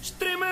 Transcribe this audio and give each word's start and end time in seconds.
extremamente 0.00 0.49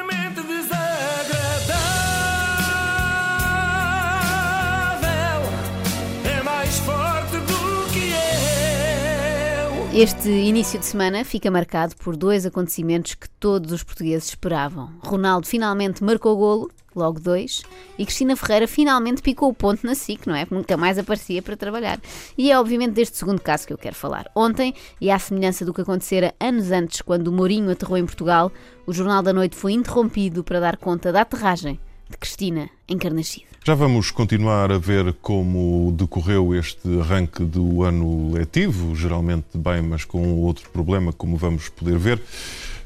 Este 9.98 10.30
início 10.30 10.78
de 10.78 10.86
semana 10.86 11.24
fica 11.24 11.50
marcado 11.50 11.96
por 11.96 12.16
dois 12.16 12.46
acontecimentos 12.46 13.16
que 13.16 13.28
todos 13.28 13.72
os 13.72 13.82
portugueses 13.82 14.28
esperavam. 14.28 14.92
Ronaldo 15.00 15.44
finalmente 15.44 16.04
marcou 16.04 16.36
golo, 16.36 16.70
logo 16.94 17.18
dois, 17.18 17.64
e 17.98 18.04
Cristina 18.04 18.36
Ferreira 18.36 18.68
finalmente 18.68 19.20
picou 19.20 19.48
o 19.48 19.52
ponto 19.52 19.84
na 19.84 19.96
SIC, 19.96 20.24
não 20.24 20.36
é? 20.36 20.46
Nunca 20.48 20.76
mais 20.76 21.00
aparecia 21.00 21.42
para 21.42 21.56
trabalhar. 21.56 21.98
E 22.38 22.48
é 22.48 22.56
obviamente 22.56 22.92
deste 22.92 23.16
segundo 23.16 23.40
caso 23.40 23.66
que 23.66 23.72
eu 23.72 23.76
quero 23.76 23.96
falar. 23.96 24.30
Ontem, 24.36 24.72
e 25.00 25.10
à 25.10 25.18
semelhança 25.18 25.64
do 25.64 25.74
que 25.74 25.80
acontecera 25.80 26.32
anos 26.38 26.70
antes, 26.70 27.02
quando 27.02 27.26
o 27.26 27.32
Mourinho 27.32 27.72
aterrou 27.72 27.98
em 27.98 28.06
Portugal, 28.06 28.52
o 28.86 28.92
Jornal 28.92 29.20
da 29.20 29.32
Noite 29.32 29.56
foi 29.56 29.72
interrompido 29.72 30.44
para 30.44 30.60
dar 30.60 30.76
conta 30.76 31.10
da 31.10 31.22
aterragem 31.22 31.80
de 32.08 32.16
Cristina 32.16 32.68
encarnascida. 32.88 33.46
Já 33.64 33.74
vamos 33.74 34.10
continuar 34.10 34.72
a 34.72 34.78
ver 34.78 35.12
como 35.20 35.92
decorreu 35.92 36.54
este 36.54 37.00
arranque 37.00 37.44
do 37.44 37.82
ano 37.82 38.32
letivo, 38.32 38.94
geralmente 38.94 39.58
bem, 39.58 39.82
mas 39.82 40.04
com 40.04 40.40
outro 40.40 40.70
problema, 40.70 41.12
como 41.12 41.36
vamos 41.36 41.68
poder 41.68 41.98
ver. 41.98 42.22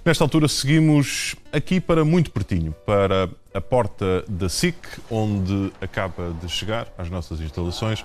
Nesta 0.04 0.24
altura 0.24 0.48
seguimos 0.48 1.36
aqui 1.52 1.80
para 1.80 2.04
muito 2.04 2.32
pertinho, 2.32 2.74
para 2.84 3.30
a 3.54 3.60
porta 3.60 4.24
da 4.28 4.48
SIC, 4.48 4.74
onde 5.08 5.72
acaba 5.80 6.34
de 6.42 6.48
chegar 6.48 6.88
às 6.98 7.08
nossas 7.08 7.40
instalações, 7.40 8.04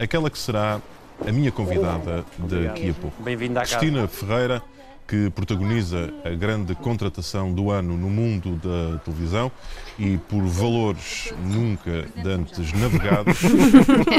aquela 0.00 0.28
que 0.28 0.38
será 0.38 0.80
a 1.24 1.30
minha 1.30 1.52
convidada 1.52 2.24
daqui 2.38 2.90
a 2.90 2.94
pouco. 2.94 3.22
Bem-vinda 3.22 3.60
à 3.60 3.62
casa. 3.62 3.78
Cristina 3.78 4.08
Ferreira, 4.08 4.62
que 5.08 5.30
protagoniza 5.30 6.12
a 6.22 6.28
grande 6.30 6.74
contratação 6.74 7.50
do 7.50 7.70
ano 7.70 7.96
no 7.96 8.10
mundo 8.10 8.56
da 8.56 8.98
televisão 8.98 9.50
e 9.98 10.18
por 10.18 10.44
valores 10.44 11.32
nunca 11.46 12.06
dantes 12.22 12.70
navegados. 12.74 13.38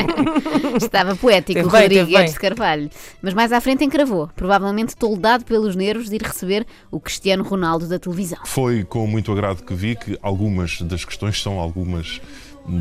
Estava 0.81 1.15
poético 1.15 1.53
Teve 1.53 1.67
o 1.67 1.69
Rodrigo. 1.69 2.07
Guedes 2.07 2.33
de 2.33 2.39
Carvalho. 2.39 2.89
Mas 3.21 3.35
mais 3.35 3.51
à 3.51 3.61
frente 3.61 3.85
encravou, 3.85 4.31
provavelmente 4.35 4.95
toldado 4.95 5.45
pelos 5.45 5.75
nervos 5.75 6.09
de 6.09 6.15
ir 6.15 6.23
receber 6.23 6.65
o 6.89 6.99
Cristiano 6.99 7.43
Ronaldo 7.43 7.87
da 7.87 7.99
televisão. 7.99 8.39
Foi 8.45 8.83
com 8.83 9.05
muito 9.05 9.31
agrado 9.31 9.63
que 9.63 9.75
vi 9.75 9.95
que 9.95 10.17
algumas 10.23 10.81
das 10.81 11.05
questões 11.05 11.39
são 11.39 11.59
algumas 11.59 12.19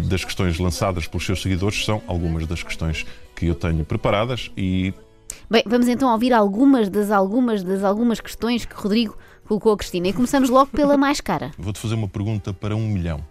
das 0.09 0.25
questões 0.25 0.59
lançadas 0.59 1.07
pelos 1.07 1.27
seus 1.27 1.43
seguidores, 1.43 1.85
são 1.85 2.03
algumas 2.07 2.47
das 2.47 2.63
questões 2.63 3.05
que 3.37 3.47
eu 3.47 3.55
tenho 3.55 3.85
preparadas 3.85 4.51
e 4.57 4.93
Bem, 5.51 5.63
vamos 5.67 5.89
então 5.89 6.11
ouvir 6.13 6.33
algumas 6.33 6.89
das 6.89 7.11
algumas 7.11 7.63
das 7.63 7.83
algumas 7.85 8.21
questões 8.21 8.65
que 8.65 8.75
Rodrigo 8.75 9.17
colocou 9.47 9.73
a 9.73 9.77
Cristina. 9.77 10.09
E 10.09 10.13
começamos 10.13 10.51
logo 10.51 10.71
pela 10.71 10.97
mais 10.97 11.21
cara. 11.21 11.51
vou-te 11.59 11.79
fazer 11.79 11.95
uma 11.95 12.09
pergunta 12.09 12.53
para 12.53 12.75
um 12.77 12.87
milhão. 12.89 13.25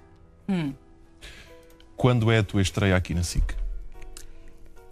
Quando 1.96 2.32
é 2.32 2.40
a 2.40 2.44
tua 2.44 2.62
estreia 2.62 2.96
aqui 2.96 3.14
na 3.14 3.24
SIC? 3.24 3.56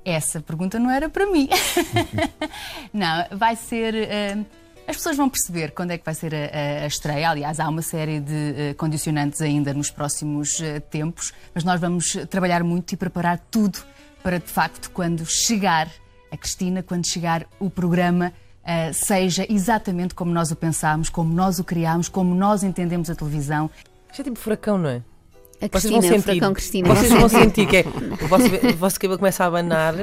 Essa 0.03 0.39
pergunta 0.41 0.77
não 0.77 0.89
era 0.89 1.09
para 1.09 1.25
mim. 1.25 1.49
não, 2.93 3.25
vai 3.31 3.55
ser. 3.55 3.95
eh, 3.95 4.37
as 4.87 4.97
pessoas 4.97 5.17
vão 5.17 5.27
perceber 5.27 5.71
quando 5.71 5.91
é 5.91 5.97
que 5.97 6.05
vai 6.05 6.13
ser 6.13 6.33
a, 6.35 6.37
a- 6.37 6.83
a 6.83 6.87
estreia. 6.87 7.29
Aliás, 7.29 7.59
há 7.59 7.67
uma 7.67 7.81
série 7.81 8.19
de 8.19 8.53
eh, 8.55 8.73
condicionantes 8.75 9.41
ainda 9.41 9.73
nos 9.73 9.89
próximos 9.89 10.59
eh, 10.61 10.79
tempos, 10.79 11.33
mas 11.55 11.63
nós 11.63 11.79
vamos 11.81 12.15
trabalhar 12.29 12.63
muito 12.63 12.93
e 12.93 12.97
preparar 12.97 13.39
tudo 13.49 13.79
para, 14.21 14.39
de 14.39 14.45
facto, 14.51 14.91
quando 14.91 15.25
chegar 15.25 15.89
a 16.31 16.37
Cristina, 16.37 16.83
quando 16.83 17.05
chegar 17.05 17.45
o 17.59 17.69
programa, 17.69 18.33
eh, 18.63 18.91
seja 18.93 19.45
exatamente 19.49 20.13
como 20.15 20.31
nós 20.31 20.51
o 20.51 20.55
pensámos, 20.55 21.09
como 21.09 21.33
nós 21.33 21.59
o 21.59 21.63
criámos, 21.63 22.09
como 22.09 22.33
nós 22.33 22.63
entendemos 22.63 23.09
a 23.09 23.15
televisão. 23.15 23.69
Isto 24.09 24.21
é 24.21 24.23
tipo 24.23 24.39
furacão, 24.39 24.77
não 24.77 24.89
é? 24.89 25.01
A 25.61 25.67
Vocês 25.67 25.71
Cristina, 25.71 25.91
vão 25.91 25.99
o 25.99 26.03
sentir. 26.13 26.23
furacão 26.23 26.53
Cristina. 26.53 26.95
Vocês 26.95 27.11
vão 27.13 27.29
sentir 27.29 27.67
que 27.67 27.77
é. 27.77 27.85
O 28.23 28.27
vosso, 28.27 28.45
o 28.45 28.77
vosso 28.77 28.99
cabelo 28.99 29.17
começa 29.17 29.43
a 29.43 29.47
abanar. 29.47 29.93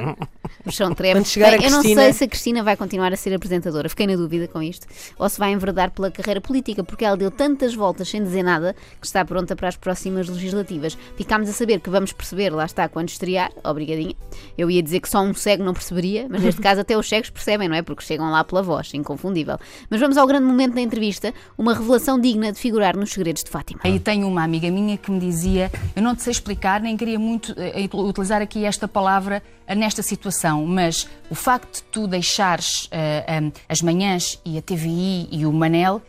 O 0.65 0.71
chão 0.71 0.93
treme. 0.93 1.15
Quando 1.19 1.25
chegar 1.27 1.47
a 1.53 1.57
Bem, 1.57 1.65
eu 1.65 1.71
não 1.71 1.79
Cristina- 1.81 2.01
sei 2.03 2.13
se 2.13 2.23
a 2.23 2.27
Cristina 2.27 2.63
vai 2.63 2.77
continuar 2.77 3.11
a 3.11 3.15
ser 3.17 3.33
apresentadora, 3.33 3.89
fiquei 3.89 4.07
na 4.07 4.15
dúvida 4.15 4.47
com 4.47 4.61
isto, 4.61 4.87
ou 5.17 5.27
se 5.29 5.37
vai 5.39 5.51
enverdar 5.51 5.91
pela 5.91 6.09
carreira 6.09 6.39
política, 6.39 6.83
porque 6.83 7.03
ela 7.05 7.17
deu 7.17 7.29
tantas 7.31 7.73
voltas 7.75 8.07
sem 8.09 8.23
dizer 8.23 8.43
nada 8.43 8.75
que 8.99 9.05
está 9.05 9.23
pronta 9.25 9.55
para 9.55 9.67
as 9.67 9.75
próximas 9.75 10.27
legislativas. 10.29 10.97
Ficámos 11.17 11.49
a 11.49 11.53
saber 11.53 11.79
que 11.79 11.89
vamos 11.89 12.13
perceber, 12.13 12.49
lá 12.51 12.65
está, 12.65 12.87
quando 12.87 13.09
estrear, 13.09 13.51
obrigadinha. 13.63 14.15
Eu 14.57 14.69
ia 14.71 14.81
dizer 14.81 14.99
que 14.99 15.09
só 15.09 15.21
um 15.21 15.33
cego 15.33 15.63
não 15.63 15.73
perceberia, 15.73 16.27
mas 16.29 16.41
neste 16.41 16.59
caso 16.61 16.81
até 16.81 16.97
os 16.97 17.07
cegos 17.07 17.29
percebem, 17.29 17.67
não 17.67 17.75
é? 17.75 17.81
Porque 17.81 18.03
chegam 18.03 18.29
lá 18.31 18.43
pela 18.43 18.61
voz, 18.61 18.93
inconfundível. 18.93 19.57
Mas 19.89 19.99
vamos 19.99 20.17
ao 20.17 20.25
grande 20.27 20.45
momento 20.45 20.75
da 20.75 20.81
entrevista, 20.81 21.33
uma 21.57 21.73
revelação 21.73 22.19
digna 22.19 22.51
de 22.51 22.59
figurar 22.59 22.95
nos 22.95 23.11
segredos 23.11 23.43
de 23.43 23.49
Fátima. 23.49 23.81
Aí 23.83 23.99
tenho 23.99 24.27
uma 24.27 24.43
amiga 24.43 24.69
minha 24.71 24.97
que 24.97 25.11
me 25.11 25.19
dizia: 25.19 25.71
Eu 25.95 26.01
não 26.01 26.15
te 26.15 26.21
sei 26.23 26.31
explicar, 26.31 26.81
nem 26.81 26.95
queria 26.95 27.19
muito 27.19 27.53
eh, 27.57 27.87
utilizar 27.93 28.41
aqui 28.41 28.65
esta 28.65 28.87
palavra 28.87 29.41
eh, 29.67 29.75
nesta 29.75 30.01
situação, 30.01 30.42
mas 30.65 31.07
o 31.29 31.35
facto 31.35 31.75
de 31.75 31.83
tu 31.83 32.07
deixares 32.07 32.87
eh, 32.91 33.23
eh, 33.27 33.51
as 33.69 33.81
manhãs 33.81 34.39
e 34.43 34.57
a 34.57 34.61
TVI 34.61 35.29
e 35.31 35.45
o 35.45 35.53
Manel 35.53 36.01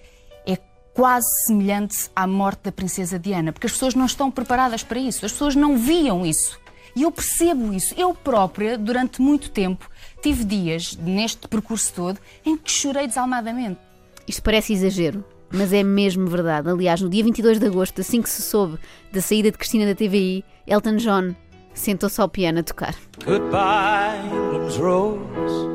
é 0.47 0.57
quase 0.93 1.27
semelhante 1.47 2.11
à 2.15 2.27
morte 2.27 2.65
da 2.65 2.73
Princesa 2.73 3.19
Diana, 3.19 3.53
porque 3.53 3.67
as 3.67 3.73
pessoas 3.73 3.95
não 3.95 4.07
estão 4.07 4.31
preparadas 4.31 4.83
para 4.83 4.99
isso, 4.99 5.25
as 5.25 5.33
pessoas 5.33 5.55
não 5.55 5.77
viam 5.77 6.25
isso. 6.25 6.59
E 6.97 7.03
eu 7.03 7.11
percebo 7.11 7.73
isso. 7.73 7.93
Eu 7.97 8.15
própria, 8.15 8.79
durante 8.79 9.21
muito 9.21 9.51
tempo, 9.51 9.91
tive 10.23 10.45
dias 10.45 10.97
neste 10.97 11.49
percurso 11.49 11.93
todo 11.93 12.21
em 12.45 12.57
que 12.57 12.71
chorei 12.71 13.07
desalmadamente. 13.07 13.81
Isto 14.29 14.43
parece 14.43 14.73
exagero, 14.73 15.25
mas 15.53 15.73
é 15.73 15.83
mesmo 15.83 16.27
verdade. 16.27 16.69
Aliás, 16.69 17.01
no 17.01 17.11
dia 17.11 17.25
22 17.25 17.59
de 17.59 17.67
agosto, 17.67 18.01
assim 18.01 18.23
que 18.23 18.31
se 18.31 18.43
soube 18.43 18.79
da 19.13 19.21
saída 19.21 19.51
de 19.51 19.59
Cristina 19.59 19.87
da 19.87 19.95
TVI, 19.95 20.45
Elton 20.67 20.97
John 20.97 21.35
sentou-se 21.75 22.21
ao 22.21 22.29
piano 22.29 22.61
a 22.61 22.63
tocar. 22.63 22.95
Goodbye, 23.25 24.19
England's 24.33 24.79
rose. 24.79 25.69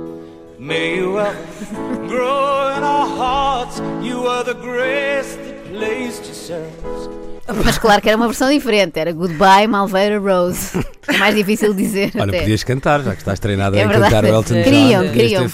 May 0.58 0.98
you 0.98 1.20
ever 1.20 2.08
grow 2.08 2.76
in 2.76 2.84
our 2.84 3.08
hearts. 3.08 3.80
You 4.02 4.26
are 4.28 4.44
the 4.44 4.56
grace 4.56 5.36
that 5.36 5.66
placed 5.72 6.26
yourselves. 6.26 7.28
Mas 7.64 7.78
claro 7.78 8.02
que 8.02 8.08
era 8.10 8.18
uma 8.18 8.28
versão 8.28 8.50
diferente, 8.50 8.98
era 9.00 9.12
Goodbye 9.12 9.68
Malveira 9.68 10.20
Rose. 10.20 10.78
É 11.08 11.18
mais 11.18 11.36
difícil 11.36 11.74
de 11.74 11.84
dizer. 11.84 12.12
Olha, 12.16 12.26
até. 12.26 12.40
podias 12.42 12.64
cantar, 12.64 13.02
já 13.02 13.12
que 13.14 13.22
estás 13.22 13.40
treinado 13.40 13.76
É 13.76 13.84
a 13.84 13.88
verdade. 13.88 14.14
cantar 14.14 14.24
o 14.26 14.28
Elton 14.28 14.54
John. 14.56 14.64
Queriam, 14.64 15.12
queriam. 15.12 15.48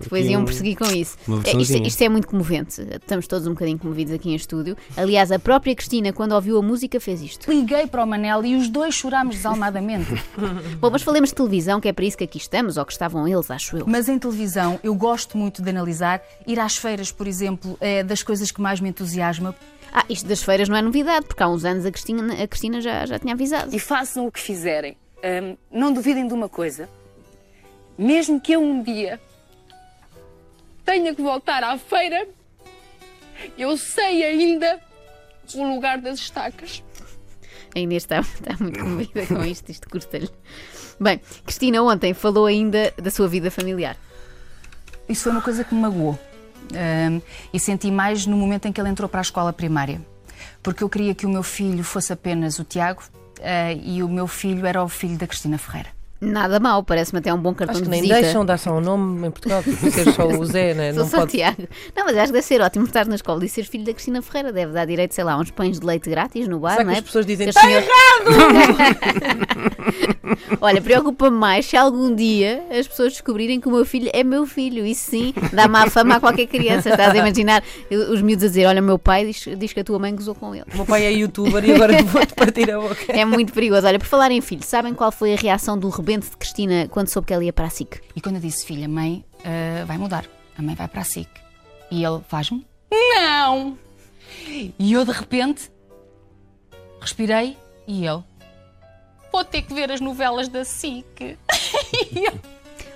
Depois 0.00 0.26
iam 0.26 0.42
um- 0.42 0.44
prosseguir 0.44 0.76
com 0.76 0.84
isso. 0.84 1.16
É, 1.18 1.32
isto, 1.32 1.42
versãozinha. 1.42 1.88
isto 1.88 2.02
é 2.02 2.08
muito 2.08 2.28
comovente. 2.28 2.80
Estamos 2.82 3.26
todos 3.26 3.46
um 3.46 3.50
bocadinho 3.50 3.78
comovidos 3.78 4.12
aqui 4.14 4.30
em 4.30 4.34
estúdio. 4.36 4.76
Aliás, 4.96 5.32
a 5.32 5.38
própria 5.38 5.74
Cristina, 5.74 6.12
quando 6.12 6.32
ouviu 6.32 6.58
a 6.58 6.62
música, 6.62 7.00
fez 7.00 7.20
isto. 7.22 7.50
Liguei 7.50 7.86
para 7.88 8.04
o 8.04 8.06
Manel 8.06 8.44
e 8.44 8.54
os 8.56 8.68
dois 8.68 8.94
chorámos 8.94 9.34
desalmadamente. 9.36 10.14
Bom, 10.80 10.90
mas 10.90 11.02
falemos 11.02 11.30
de 11.30 11.34
televisão, 11.34 11.80
que 11.80 11.88
é 11.88 11.92
para 11.92 12.04
isso 12.04 12.16
que 12.16 12.24
aqui 12.24 12.38
estamos, 12.38 12.76
ou 12.76 12.84
que 12.84 12.92
estavam 12.92 13.26
eles, 13.26 13.50
acho 13.50 13.76
eu. 13.78 13.84
Mas 13.88 14.08
em 14.08 14.18
televisão 14.18 14.78
eu 14.84 14.94
gosto 14.94 15.36
muito 15.36 15.60
de 15.62 15.70
analisar, 15.70 16.22
ir 16.46 16.60
às 16.60 16.76
feiras, 16.76 17.10
por 17.10 17.26
exemplo, 17.26 17.76
é 17.80 18.04
das 18.04 18.22
coisas 18.22 18.50
que 18.52 18.60
mais 18.60 18.80
me 18.80 18.88
entusiasma. 18.90 19.54
Ah, 19.92 20.04
isto 20.08 20.28
das 20.28 20.42
feiras 20.42 20.68
não 20.68 20.76
é 20.76 20.82
novidade, 20.82 21.26
porque 21.26 21.42
há 21.42 21.48
uns 21.48 21.64
anos 21.64 21.84
a 21.84 21.90
Cristina, 21.90 22.42
a 22.42 22.46
Cristina 22.46 22.80
já, 22.80 23.06
já 23.06 23.18
tinha 23.18 23.34
avisado. 23.34 23.74
e 23.74 23.78
façam 23.78 24.26
o 24.26 24.32
que 24.32 24.40
fizerem. 24.40 24.96
Hum, 25.22 25.56
não 25.70 25.92
duvidem 25.92 26.26
de 26.26 26.32
uma 26.32 26.48
coisa. 26.48 26.88
Mesmo 27.98 28.40
que 28.40 28.52
eu 28.52 28.62
um 28.62 28.82
dia 28.82 29.20
tenha 30.84 31.14
que 31.14 31.22
voltar 31.22 31.62
à 31.62 31.76
feira, 31.76 32.26
eu 33.58 33.76
sei 33.76 34.24
ainda 34.24 34.80
o 35.54 35.74
lugar 35.74 35.98
das 35.98 36.18
estacas. 36.18 36.82
A 37.74 37.78
Inês 37.78 38.04
está, 38.04 38.20
está 38.20 38.56
muito 38.58 38.78
comovida 38.80 39.26
com 39.26 39.44
isto, 39.44 39.70
isto 39.70 39.88
custa-lhe. 39.88 40.30
Bem, 40.98 41.20
Cristina 41.44 41.82
ontem 41.82 42.14
falou 42.14 42.46
ainda 42.46 42.92
da 42.96 43.10
sua 43.10 43.28
vida 43.28 43.50
familiar. 43.50 43.96
Isso 45.08 45.24
foi 45.24 45.32
uma 45.32 45.42
coisa 45.42 45.64
que 45.64 45.74
me 45.74 45.80
magoou. 45.80 46.18
Hum, 46.72 47.20
e 47.52 47.58
senti 47.58 47.90
mais 47.90 48.26
no 48.26 48.36
momento 48.36 48.66
em 48.66 48.72
que 48.72 48.80
ele 48.80 48.88
entrou 48.88 49.08
para 49.08 49.20
a 49.20 49.22
escola 49.22 49.52
primária. 49.52 50.00
Porque 50.62 50.84
eu 50.84 50.88
queria 50.88 51.14
que 51.14 51.26
o 51.26 51.28
meu 51.28 51.42
filho 51.42 51.82
fosse 51.82 52.12
apenas 52.12 52.58
o 52.58 52.64
Tiago 52.64 53.02
eh, 53.40 53.78
e 53.82 54.02
o 54.02 54.08
meu 54.08 54.26
filho 54.26 54.66
era 54.66 54.82
o 54.82 54.88
filho 54.88 55.16
da 55.16 55.26
Cristina 55.26 55.58
Ferreira. 55.58 55.99
Nada 56.20 56.60
mal, 56.60 56.82
parece-me 56.84 57.18
até 57.20 57.32
um 57.32 57.38
bom 57.38 57.54
cartão 57.54 57.72
Acho 57.76 57.80
que 57.82 57.86
de 57.86 57.90
nem 57.90 58.02
visita. 58.02 58.20
deixam 58.20 58.44
dar 58.44 58.58
só 58.58 58.72
um 58.72 58.80
nome 58.80 59.26
em 59.26 59.30
Portugal, 59.30 59.62
porque 59.62 59.90
ser 59.90 60.12
só 60.12 60.26
o 60.26 60.44
Zé, 60.44 60.74
né? 60.74 60.92
Sou 60.92 61.04
não 61.04 61.10
só 61.10 61.18
pode. 61.20 61.32
Tiago. 61.32 61.62
Não, 61.96 62.04
mas 62.04 62.16
acho 62.16 62.26
que 62.26 62.32
deve 62.32 62.42
ser 62.46 62.60
ótimo 62.60 62.84
estar 62.84 63.06
na 63.06 63.14
escola 63.14 63.42
e 63.44 63.48
ser 63.48 63.64
filho 63.64 63.84
da 63.84 63.92
Cristina 63.94 64.20
Ferreira. 64.20 64.52
Deve 64.52 64.72
dar 64.72 64.84
direito, 64.84 65.14
sei 65.14 65.24
lá, 65.24 65.38
uns 65.38 65.50
pães 65.50 65.80
de 65.80 65.86
leite 65.86 66.10
grátis 66.10 66.46
no 66.46 66.60
bar, 66.60 66.72
Será 66.72 66.84
não 66.84 66.90
que 66.92 66.96
é? 66.96 67.00
as 67.00 67.04
pessoas 67.06 67.24
dizem, 67.24 67.48
"Está 67.48 67.62
senhor- 67.62 67.82
Olha, 70.60 70.80
preocupa-me 70.82 71.36
mais 71.36 71.66
se 71.66 71.76
algum 71.76 72.14
dia 72.14 72.62
as 72.70 72.86
pessoas 72.86 73.12
descobrirem 73.12 73.60
que 73.60 73.68
o 73.68 73.72
meu 73.72 73.84
filho 73.84 74.10
é 74.12 74.22
meu 74.22 74.46
filho. 74.46 74.84
Isso 74.84 75.10
sim, 75.10 75.32
dá 75.52 75.66
má 75.66 75.88
fama 75.88 76.16
a 76.16 76.20
qualquer 76.20 76.46
criança. 76.46 76.90
Estás 76.90 77.14
a 77.14 77.16
imaginar 77.16 77.62
os 78.12 78.20
miúdos 78.20 78.44
a 78.44 78.48
dizer: 78.48 78.66
Olha, 78.66 78.82
meu 78.82 78.98
pai 78.98 79.24
diz, 79.26 79.44
diz 79.56 79.72
que 79.72 79.80
a 79.80 79.84
tua 79.84 79.98
mãe 79.98 80.14
gozou 80.14 80.34
com 80.34 80.54
ele. 80.54 80.64
O 80.72 80.76
meu 80.76 80.86
pai 80.86 81.04
é 81.06 81.12
youtuber 81.12 81.64
e 81.64 81.72
agora 81.72 82.02
vou-te 82.02 82.34
partir 82.34 82.70
a 82.70 82.78
boca. 82.78 82.96
É 83.08 83.24
muito 83.24 83.52
perigoso. 83.52 83.86
Olha, 83.86 83.98
por 83.98 84.06
falar 84.06 84.30
em 84.30 84.40
filho, 84.40 84.62
sabem 84.62 84.94
qual 84.94 85.10
foi 85.10 85.32
a 85.34 85.36
reação 85.36 85.78
do 85.78 85.88
rebento 86.10 86.28
de 86.28 86.36
Cristina 86.36 86.88
quando 86.88 87.08
soube 87.08 87.28
que 87.28 87.32
ela 87.32 87.44
ia 87.44 87.52
para 87.52 87.66
a 87.66 87.70
SIC? 87.70 88.00
E 88.16 88.20
quando 88.20 88.36
eu 88.36 88.40
disse, 88.40 88.66
filha, 88.66 88.88
mãe 88.88 89.24
ah, 89.44 89.84
vai 89.84 89.96
mudar, 89.96 90.26
a 90.58 90.62
mãe 90.62 90.74
vai 90.74 90.88
para 90.88 91.02
a 91.02 91.04
SIC. 91.04 91.28
E 91.88 92.04
ele 92.04 92.20
faz-me, 92.26 92.66
não! 92.90 93.78
E 94.76 94.92
eu 94.92 95.04
de 95.04 95.12
repente 95.12 95.70
respirei 97.00 97.56
e 97.86 98.04
ele. 98.04 98.24
Vou 99.30 99.44
ter 99.44 99.62
que 99.62 99.72
ver 99.72 99.92
as 99.92 100.00
novelas 100.00 100.48
da 100.48 100.64
SIC. 100.64 101.38
E 102.12 102.24
eu, 102.24 102.32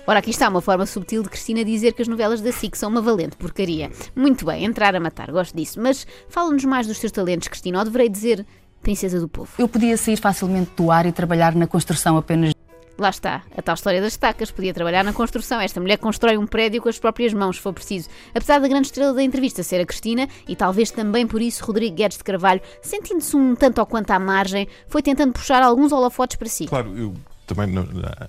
Ora, 0.05 0.19
aqui 0.19 0.29
está 0.29 0.49
uma 0.49 0.61
forma 0.61 0.85
subtil 0.85 1.23
de 1.23 1.29
Cristina 1.29 1.63
dizer 1.63 1.93
que 1.93 2.01
as 2.01 2.07
novelas 2.07 2.41
da 2.41 2.51
SIC 2.51 2.75
são 2.75 2.89
uma 2.89 3.01
valente 3.01 3.37
porcaria. 3.37 3.89
Muito 4.13 4.45
bem, 4.45 4.65
entrar 4.65 4.93
a 4.93 4.99
matar, 4.99 5.31
gosto 5.31 5.55
disso. 5.55 5.79
Mas 5.81 6.05
fala-nos 6.27 6.65
mais 6.65 6.85
dos 6.85 6.99
teus 6.99 7.11
talentos, 7.11 7.47
Cristina, 7.47 7.79
ou 7.79 7.85
deverei 7.85 8.09
dizer 8.09 8.45
princesa 8.83 9.19
do 9.19 9.27
povo. 9.27 9.51
eu 9.57 9.67
podia 9.67 9.97
sair 9.97 10.17
facilmente 10.17 10.69
do 10.77 10.91
ar 10.91 11.07
e 11.07 11.11
trabalhar 11.11 11.55
na 11.55 11.65
construção 11.65 12.17
apenas 12.17 12.54
Lá 12.97 13.09
está, 13.09 13.43
a 13.57 13.61
tal 13.61 13.75
história 13.75 13.99
das 13.99 14.13
estacas. 14.13 14.51
Podia 14.51 14.73
trabalhar 14.73 15.03
na 15.03 15.11
construção. 15.11 15.59
Esta 15.59 15.81
mulher 15.81 15.97
constrói 15.97 16.37
um 16.37 16.47
prédio 16.47 16.81
com 16.81 16.87
as 16.87 16.97
próprias 16.97 17.33
mãos, 17.33 17.57
se 17.57 17.61
for 17.61 17.73
preciso. 17.73 18.07
Apesar 18.33 18.59
da 18.61 18.67
grande 18.69 18.87
estrela 18.87 19.13
da 19.13 19.21
entrevista 19.21 19.63
ser 19.63 19.81
a 19.81 19.85
Cristina, 19.85 20.29
e 20.47 20.55
talvez 20.55 20.91
também 20.91 21.27
por 21.27 21.41
isso 21.41 21.65
Rodrigo 21.65 21.95
Guedes 21.95 22.17
de 22.17 22.23
Carvalho, 22.23 22.61
sentindo-se 22.81 23.35
um 23.35 23.53
tanto 23.53 23.79
ou 23.79 23.85
quanto 23.85 24.11
à 24.11 24.19
margem, 24.19 24.65
foi 24.87 25.01
tentando 25.01 25.33
puxar 25.33 25.61
alguns 25.61 25.91
holofotes 25.91 26.37
para 26.37 26.47
si. 26.47 26.67
Claro, 26.67 26.97
eu 26.97 27.13
também, 27.45 27.75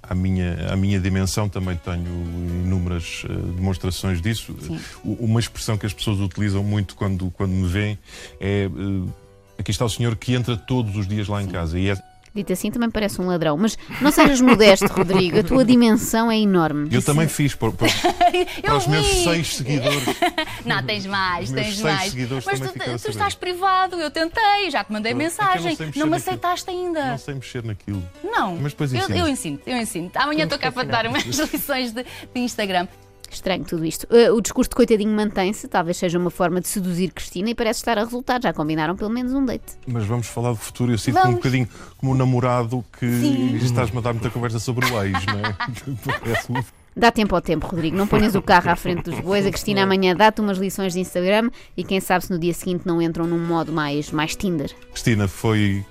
à 0.03 0.15
minha, 0.15 0.73
à 0.73 0.77
minha 0.77 0.99
dimensão, 1.01 1.49
também 1.49 1.77
tenho 1.77 2.05
inúmeras 2.65 3.23
eh, 3.25 3.33
demonstrações 3.33 4.21
disso. 4.21 4.55
U- 5.05 5.17
Uma 5.25 5.39
expressão 5.41 5.79
que 5.79 5.87
as 5.87 5.93
pessoas 5.95 6.19
utilizam 6.21 6.63
muito 6.65 6.97
quando, 6.97 7.31
quando 7.31 7.53
me 7.53 7.67
veem 7.69 7.99
é. 8.41 8.65
eh, 8.65 9.11
aqui 9.59 9.71
está 9.71 9.85
o 9.85 9.89
senhor 9.89 10.17
que 10.17 10.35
entra 10.35 10.57
todos 10.57 10.97
os 10.97 11.07
dias 11.07 11.29
lá 11.29 11.41
em 11.43 11.47
casa. 11.47 11.79
E 11.79 11.89
é- 11.89 11.97
Dito 12.37 12.53
assim, 12.53 12.71
também 12.71 12.91
parece 12.91 13.21
um 13.21 13.27
ladrão. 13.27 13.57
Mas 13.57 13.79
não 14.01 14.11
sejas 14.13 14.41
modesto, 14.41 14.87
Rodrigo. 14.87 15.39
A 15.39 15.43
tua 15.43 15.65
dimensão 15.65 16.31
é 16.31 16.39
enorme. 16.39 16.89
eu 16.93 17.03
também 17.03 17.27
fiz 17.27 17.55
para, 17.55 17.73
para- 17.73 17.89
para 18.63 18.77
os 18.77 18.87
meus 18.87 19.07
seis 19.07 19.57
seguidores. 19.57 20.03
Não, 20.65 20.83
tens 20.83 21.07
mais, 21.07 21.51
tens 21.51 21.81
mais. 21.81 22.15
Mas 22.45 22.61
tu, 22.61 22.73
tu 23.03 23.11
estás 23.11 23.35
privado, 23.35 23.97
eu 23.97 24.11
tentei, 24.11 24.71
já 24.71 24.85
te 24.85 24.93
mandei 24.93 25.13
É 25.13 25.15
eu 25.15 25.19
não 25.19 25.25
mensagem. 25.25 25.75
sei 25.77 25.87
mexer 25.87 25.99
Não 26.01 26.07
me 26.07 26.11
naquilo. 26.13 26.29
aceitaste 26.31 26.71
ainda. 26.71 27.05
Não 27.07 27.19
sei 27.19 27.35
mexer 27.35 27.65
naquilo. 27.65 28.03
Não. 28.23 28.57
Mas 28.57 28.73
depois 28.73 28.93
eu, 28.93 29.01
ensino. 29.01 29.19
eu 29.19 29.29
ensino, 29.29 29.61
eu 29.67 29.77
ensino. 29.77 30.11
Amanhã 30.15 30.45
estou 30.45 30.59
cá 30.59 30.71
para 30.73 30.85
te 30.85 30.91
dar 30.91 31.07
umas 31.07 31.25
lições 31.25 31.93
de, 31.93 32.03
de 32.03 32.41
Instagram. 32.41 32.87
Estranho 33.37 33.65
tudo 33.65 33.85
isto. 33.85 34.05
Uh, 34.05 34.35
o 34.35 34.41
discurso 34.41 34.71
de 34.71 34.77
coitadinho 34.77 35.15
mantém-se, 35.15 35.69
talvez 35.69 35.99
seja 35.99 36.19
uma 36.19 36.31
forma 36.31 36.59
de 36.61 36.69
seduzir 36.69 37.11
Cristina 37.11 37.51
e 37.51 37.55
parece 37.55 37.81
estar 37.81 37.99
a 37.99 38.05
resultar. 38.05 38.41
Já 38.43 38.53
combinaram 38.53 38.97
pelo 38.97 39.11
menos 39.11 39.33
um 39.35 39.45
date. 39.45 39.77
Mas 39.87 40.07
vamos 40.07 40.27
falar 40.27 40.51
do 40.51 40.57
futuro. 40.57 40.93
Eu 40.93 40.99
sinto-me 40.99 41.33
um 41.33 41.35
bocadinho 41.35 41.69
como 41.99 42.13
um 42.13 42.15
namorado 42.15 42.83
que 42.99 43.07
estás-me 43.63 43.99
a 43.99 44.01
dar 44.01 44.15
muita 44.15 44.31
conversa 44.31 44.59
sobre 44.59 44.87
o 44.87 45.03
ex, 45.03 45.13
não 45.27 45.39
é? 45.39 46.65
Dá 46.97 47.13
tempo 47.13 47.35
ao 47.35 47.43
tempo, 47.43 47.67
Rodrigo. 47.67 47.95
Não 47.95 48.07
ponhas 48.07 48.35
o 48.35 48.41
carro 48.41 48.71
à 48.71 48.77
frente 48.77 49.03
dos 49.03 49.21
bois. 49.21 49.45
A 49.45 49.51
Cristina 49.51 49.83
amanhã 49.83 50.17
dá-te 50.17 50.41
umas 50.41 50.57
lições 50.57 50.95
de 50.95 51.01
Instagram 51.01 51.51
e 51.77 51.85
quem 51.85 52.01
sabe 52.01 52.25
se 52.25 52.33
no 52.33 52.39
dia 52.39 52.55
seguinte 52.55 52.87
não 52.87 53.03
entram 53.03 53.27
num 53.27 53.39
modo 53.39 53.71
mais, 53.71 54.11
mais 54.11 54.35
Tinder. 54.35 54.75
Cristina, 54.93 55.29
foi. 55.29 55.85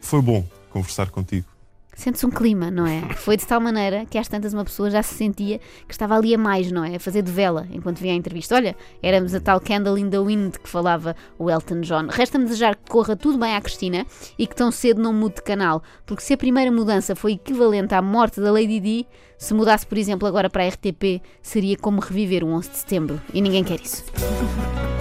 Foi 0.00 0.22
bom 0.22 0.46
conversar 0.70 1.10
contigo. 1.10 1.57
Sente-se 1.98 2.24
um 2.24 2.30
clima, 2.30 2.70
não 2.70 2.86
é? 2.86 3.00
Foi 3.18 3.36
de 3.36 3.44
tal 3.44 3.60
maneira 3.60 4.06
que 4.06 4.16
às 4.16 4.28
tantas 4.28 4.54
uma 4.54 4.64
pessoa 4.64 4.88
já 4.88 5.02
se 5.02 5.16
sentia 5.16 5.58
que 5.58 5.92
estava 5.92 6.14
ali 6.14 6.32
a 6.32 6.38
mais, 6.38 6.70
não 6.70 6.84
é? 6.84 6.94
A 6.94 7.00
fazer 7.00 7.22
de 7.22 7.32
vela 7.32 7.66
enquanto 7.72 7.98
via 7.98 8.12
a 8.12 8.14
entrevista. 8.14 8.54
Olha, 8.54 8.76
éramos 9.02 9.34
a 9.34 9.40
tal 9.40 9.60
Candle 9.60 9.98
in 9.98 10.08
the 10.08 10.20
Wind 10.20 10.58
que 10.62 10.68
falava 10.68 11.16
o 11.36 11.50
Elton 11.50 11.80
John. 11.80 12.06
Resta-me 12.06 12.44
desejar 12.44 12.76
que 12.76 12.88
corra 12.88 13.16
tudo 13.16 13.36
bem 13.36 13.52
à 13.56 13.60
Cristina 13.60 14.06
e 14.38 14.46
que 14.46 14.54
tão 14.54 14.70
cedo 14.70 15.02
não 15.02 15.12
mude 15.12 15.34
de 15.36 15.42
canal, 15.42 15.82
porque 16.06 16.22
se 16.22 16.32
a 16.32 16.36
primeira 16.36 16.70
mudança 16.70 17.16
foi 17.16 17.32
equivalente 17.32 17.92
à 17.92 18.00
morte 18.00 18.40
da 18.40 18.52
Lady 18.52 18.78
Di, 18.78 19.06
se 19.36 19.52
mudasse, 19.52 19.84
por 19.84 19.98
exemplo, 19.98 20.28
agora 20.28 20.48
para 20.48 20.62
a 20.62 20.68
RTP, 20.68 21.20
seria 21.42 21.76
como 21.76 22.00
reviver 22.00 22.44
o 22.44 22.48
11 22.48 22.70
de 22.70 22.76
setembro. 22.76 23.20
E 23.34 23.40
ninguém 23.40 23.64
quer 23.64 23.80
isso. 23.80 24.04